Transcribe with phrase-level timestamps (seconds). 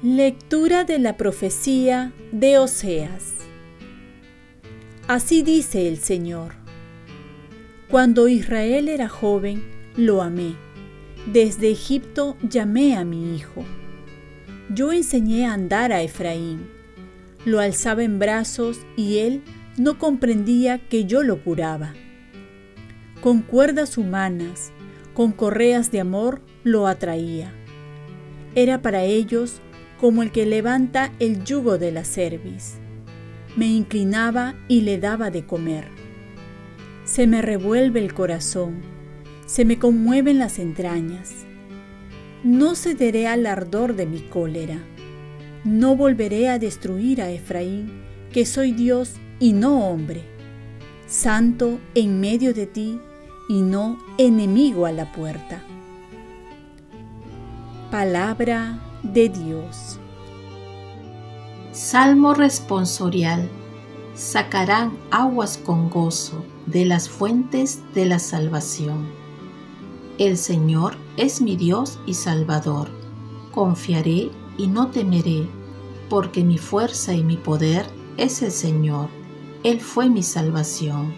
[0.00, 3.34] Lectura de la profecía de Oseas.
[5.08, 6.52] Así dice el Señor.
[7.90, 9.64] Cuando Israel era joven,
[9.96, 10.54] lo amé.
[11.26, 13.64] Desde Egipto llamé a mi hijo.
[14.72, 16.77] Yo enseñé a andar a Efraín.
[17.48, 19.42] Lo alzaba en brazos y él
[19.78, 21.94] no comprendía que yo lo curaba.
[23.22, 24.70] Con cuerdas humanas,
[25.14, 27.50] con correas de amor, lo atraía.
[28.54, 29.62] Era para ellos
[29.98, 32.74] como el que levanta el yugo de la cerviz.
[33.56, 35.86] Me inclinaba y le daba de comer.
[37.04, 38.82] Se me revuelve el corazón,
[39.46, 41.46] se me conmueven las entrañas.
[42.44, 44.82] No cederé al ardor de mi cólera.
[45.64, 50.22] No volveré a destruir a Efraín, que soy Dios y no hombre,
[51.06, 53.00] santo en medio de ti
[53.48, 55.62] y no enemigo a la puerta.
[57.90, 59.98] Palabra de Dios.
[61.72, 63.48] Salmo responsorial.
[64.14, 69.06] Sacarán aguas con gozo de las fuentes de la salvación.
[70.18, 72.88] El Señor es mi Dios y Salvador.
[73.52, 75.48] Confiaré y no temeré,
[76.10, 77.86] porque mi fuerza y mi poder
[78.18, 79.08] es el Señor.
[79.62, 81.14] Él fue mi salvación.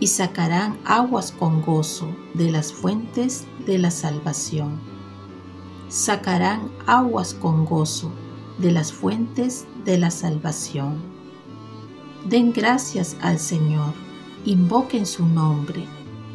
[0.00, 4.78] Y sacarán aguas con gozo de las fuentes de la salvación
[5.88, 8.12] sacarán aguas con gozo
[8.58, 10.98] de las fuentes de la salvación.
[12.28, 13.94] Den gracias al Señor,
[14.44, 15.84] invoquen su nombre,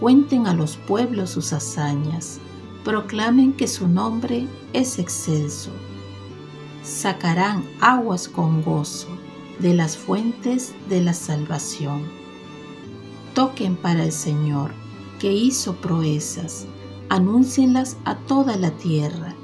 [0.00, 2.40] cuenten a los pueblos sus hazañas,
[2.84, 5.70] proclamen que su nombre es excelso.
[6.82, 9.08] Sacarán aguas con gozo
[9.58, 12.02] de las fuentes de la salvación.
[13.34, 14.72] Toquen para el Señor,
[15.18, 16.66] que hizo proezas,
[17.08, 19.34] anúncienlas a toda la tierra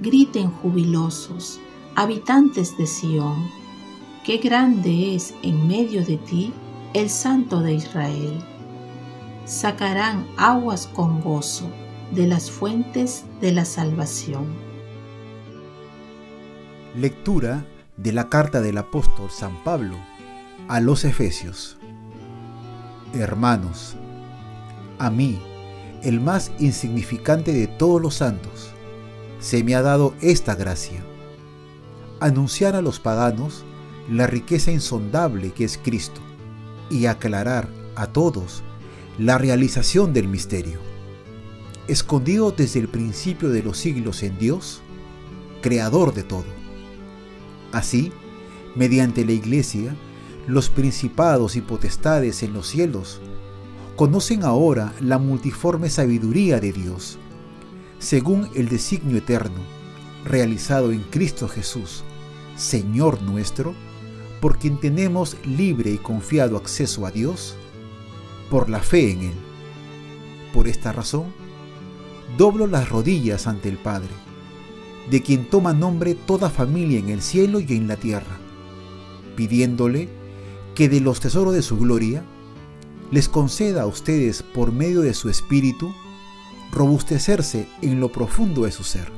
[0.00, 1.60] griten jubilosos,
[1.94, 3.50] habitantes de Sión,
[4.24, 6.52] qué grande es en medio de ti
[6.92, 8.38] el Santo de Israel.
[9.46, 11.68] Sacarán aguas con gozo
[12.12, 14.63] de las fuentes de la salvación.
[16.96, 17.66] Lectura
[17.96, 19.96] de la carta del apóstol San Pablo
[20.68, 21.76] a los Efesios.
[23.12, 23.96] Hermanos,
[25.00, 25.40] a mí,
[26.04, 28.70] el más insignificante de todos los santos,
[29.40, 31.02] se me ha dado esta gracia.
[32.20, 33.64] Anunciar a los paganos
[34.08, 36.20] la riqueza insondable que es Cristo
[36.90, 37.66] y aclarar
[37.96, 38.62] a todos
[39.18, 40.78] la realización del misterio.
[41.88, 44.80] Escondido desde el principio de los siglos en Dios,
[45.60, 46.63] creador de todo.
[47.74, 48.12] Así,
[48.74, 49.94] mediante la Iglesia,
[50.46, 53.20] los principados y potestades en los cielos
[53.96, 57.18] conocen ahora la multiforme sabiduría de Dios
[57.98, 59.60] según el designio eterno,
[60.24, 62.04] realizado en Cristo Jesús,
[62.54, 63.74] Señor nuestro,
[64.42, 67.56] por quien tenemos libre y confiado acceso a Dios,
[68.50, 69.34] por la fe en Él.
[70.52, 71.32] Por esta razón,
[72.36, 74.10] doblo las rodillas ante el Padre,
[75.10, 78.38] de quien toma nombre toda familia en el cielo y en la tierra,
[79.36, 80.08] pidiéndole
[80.74, 82.24] que de los tesoros de su gloria
[83.10, 85.92] les conceda a ustedes por medio de su Espíritu
[86.72, 89.12] robustecerse en lo profundo de su ser.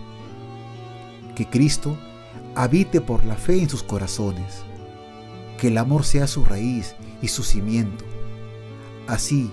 [1.35, 1.97] Que Cristo
[2.55, 4.63] habite por la fe en sus corazones,
[5.59, 8.05] que el amor sea su raíz y su cimiento.
[9.07, 9.51] Así,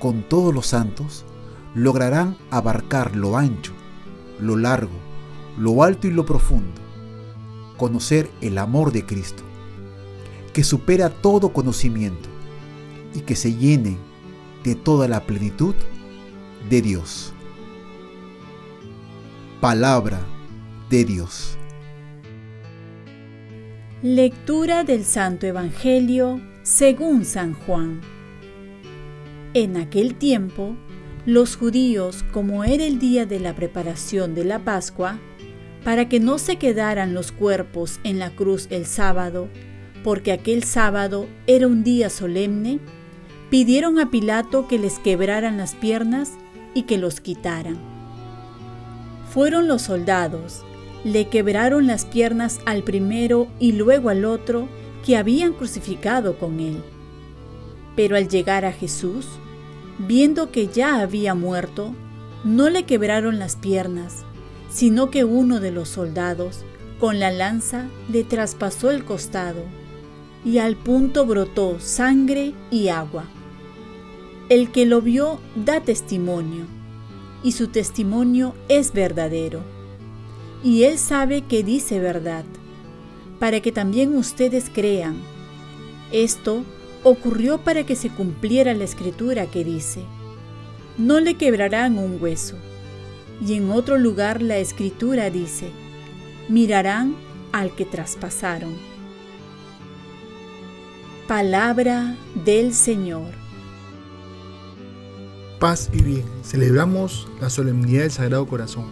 [0.00, 1.24] con todos los santos,
[1.74, 3.72] lograrán abarcar lo ancho,
[4.40, 5.03] lo largo,
[5.58, 6.80] lo alto y lo profundo,
[7.76, 9.42] conocer el amor de Cristo,
[10.52, 12.28] que supera todo conocimiento
[13.14, 13.98] y que se llenen
[14.62, 15.74] de toda la plenitud
[16.68, 17.34] de Dios
[19.64, 20.20] palabra
[20.90, 21.56] de Dios.
[24.02, 28.02] Lectura del Santo Evangelio según San Juan.
[29.54, 30.76] En aquel tiempo,
[31.24, 35.18] los judíos, como era el día de la preparación de la Pascua,
[35.84, 39.48] para que no se quedaran los cuerpos en la cruz el sábado,
[40.02, 42.80] porque aquel sábado era un día solemne,
[43.50, 46.32] pidieron a Pilato que les quebraran las piernas
[46.74, 47.78] y que los quitaran.
[49.30, 50.62] Fueron los soldados,
[51.04, 54.68] le quebraron las piernas al primero y luego al otro
[55.04, 56.82] que habían crucificado con él.
[57.94, 59.26] Pero al llegar a Jesús,
[59.98, 61.94] viendo que ya había muerto,
[62.42, 64.24] no le quebraron las piernas,
[64.74, 66.64] sino que uno de los soldados,
[66.98, 69.62] con la lanza le traspasó el costado
[70.44, 73.24] y al punto brotó sangre y agua.
[74.48, 76.66] El que lo vio da testimonio
[77.44, 79.60] y su testimonio es verdadero.
[80.64, 82.44] Y él sabe que dice verdad,
[83.38, 85.22] para que también ustedes crean.
[86.10, 86.64] Esto
[87.04, 90.00] ocurrió para que se cumpliera la escritura que dice,
[90.98, 92.56] no le quebrarán un hueso.
[93.40, 95.70] Y en otro lugar la escritura dice,
[96.48, 97.16] mirarán
[97.52, 98.74] al que traspasaron.
[101.26, 103.32] Palabra del Señor.
[105.58, 108.86] Paz y bien, celebramos la solemnidad del Sagrado Corazón.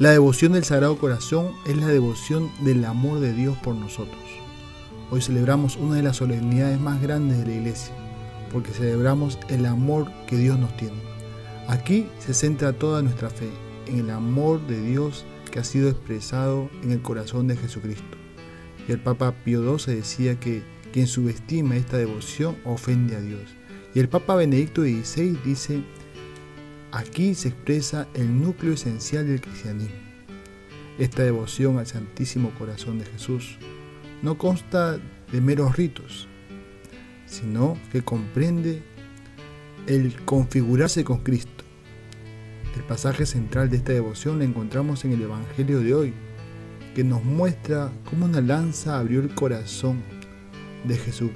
[0.00, 4.18] La devoción del Sagrado Corazón es la devoción del amor de Dios por nosotros.
[5.12, 7.94] Hoy celebramos una de las solemnidades más grandes de la Iglesia,
[8.50, 11.13] porque celebramos el amor que Dios nos tiene.
[11.68, 13.48] Aquí se centra toda nuestra fe,
[13.86, 18.18] en el amor de Dios que ha sido expresado en el corazón de Jesucristo.
[18.86, 20.62] Y el Papa Pío XII decía que
[20.92, 23.42] quien subestima esta devoción ofende a Dios.
[23.94, 25.82] Y el Papa Benedicto XVI dice,
[26.92, 29.96] aquí se expresa el núcleo esencial del cristianismo.
[30.98, 33.58] Esta devoción al Santísimo Corazón de Jesús
[34.22, 34.98] no consta
[35.32, 36.28] de meros ritos,
[37.26, 38.82] sino que comprende
[39.86, 41.53] el configurarse con Cristo.
[42.88, 46.14] Pasaje central de esta devoción lo encontramos en el Evangelio de hoy,
[46.94, 50.02] que nos muestra cómo una lanza abrió el corazón
[50.84, 51.30] de Jesús,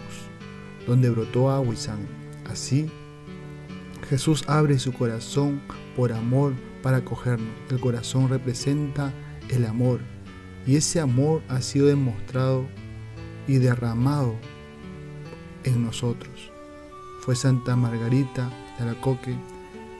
[0.86, 2.08] donde brotó agua y sangre.
[2.50, 2.90] Así,
[4.10, 5.62] Jesús abre su corazón
[5.96, 6.52] por amor
[6.82, 7.54] para acogernos.
[7.70, 9.12] El corazón representa
[9.48, 10.00] el amor
[10.66, 12.66] y ese amor ha sido demostrado
[13.46, 14.36] y derramado
[15.64, 16.52] en nosotros.
[17.20, 19.34] Fue Santa Margarita de Alacoque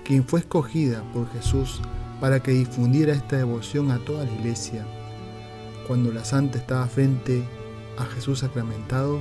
[0.08, 1.82] quien fue escogida por Jesús
[2.19, 4.87] para que difundiera esta devoción a toda la iglesia.
[5.87, 7.44] Cuando la santa estaba frente
[7.99, 9.20] a Jesús sacramentado,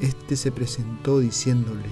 [0.00, 1.90] éste se presentó diciéndole,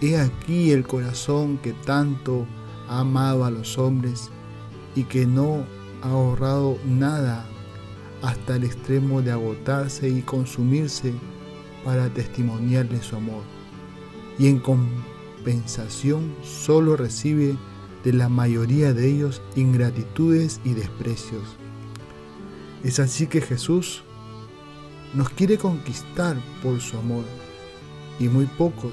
[0.00, 2.46] He aquí el corazón que tanto
[2.88, 4.30] ha amado a los hombres
[4.94, 5.64] y que no
[6.02, 7.44] ha ahorrado nada
[8.22, 11.12] hasta el extremo de agotarse y consumirse
[11.84, 13.42] para testimoniarle su amor.
[14.38, 14.60] Y en
[15.46, 17.56] compensación solo recibe
[18.02, 21.44] de la mayoría de ellos ingratitudes y desprecios.
[22.82, 24.02] Es así que Jesús
[25.14, 27.24] nos quiere conquistar por su amor
[28.18, 28.92] y muy pocos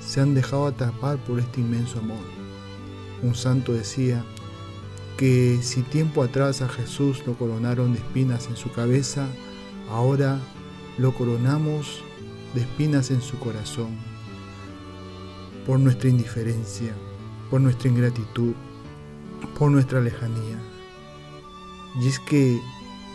[0.00, 2.24] se han dejado atrapar por este inmenso amor.
[3.22, 4.24] Un santo decía,
[5.18, 9.28] que si tiempo atrás a Jesús lo coronaron de espinas en su cabeza,
[9.90, 10.40] ahora
[10.96, 12.02] lo coronamos
[12.54, 14.13] de espinas en su corazón,
[15.66, 16.92] por nuestra indiferencia,
[17.50, 18.54] por nuestra ingratitud,
[19.58, 20.58] por nuestra lejanía.
[22.00, 22.60] Y es que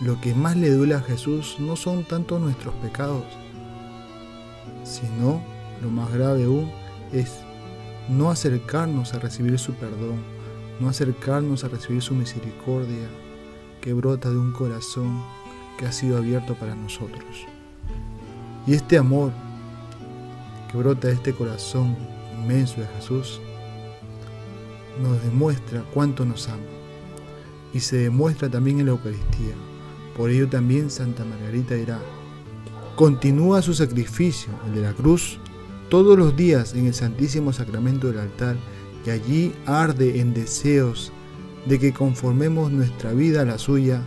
[0.01, 3.25] lo que más le duele a Jesús no son tanto nuestros pecados,
[4.83, 5.41] sino
[5.81, 6.71] lo más grave aún
[7.11, 7.39] es
[8.07, 10.39] no acercarnos a recibir su perdón
[10.79, 13.09] no acercarnos a recibir su misericordia
[13.81, 15.23] que brota de un corazón
[15.77, 17.45] que ha sido abierto para nosotros.
[18.65, 19.31] Y este amor
[20.71, 21.97] que brota de este corazón
[22.41, 23.39] inmenso de Jesús
[25.01, 26.63] nos demuestra cuánto nos ama
[27.73, 29.55] y se demuestra también en la Eucaristía.
[30.17, 31.99] Por ello también Santa Margarita dirá,
[32.95, 35.39] continúa su sacrificio, el de la cruz,
[35.89, 38.57] todos los días en el Santísimo Sacramento del altar
[39.05, 41.11] y allí arde en deseos
[41.65, 44.01] de que conformemos nuestra vida a la suya,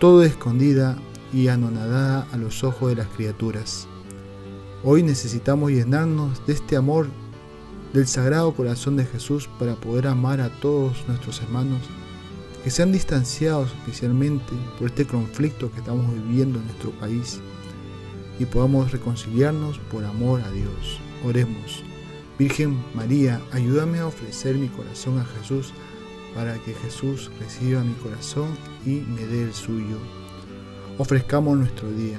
[0.00, 0.96] todo escondida
[1.32, 3.88] y anonadada a los ojos de las criaturas.
[4.84, 7.08] Hoy necesitamos llenarnos de este amor
[7.96, 11.80] del Sagrado Corazón de Jesús para poder amar a todos nuestros hermanos
[12.62, 17.40] que se han distanciado especialmente por este conflicto que estamos viviendo en nuestro país
[18.38, 21.00] y podamos reconciliarnos por amor a Dios.
[21.24, 21.82] Oremos.
[22.38, 25.72] Virgen María, ayúdame a ofrecer mi corazón a Jesús
[26.34, 29.96] para que Jesús reciba mi corazón y me dé el suyo.
[30.98, 32.18] Ofrezcamos nuestro día.